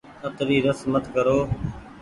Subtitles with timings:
[0.27, 1.37] اتري رس مت ڪرو۔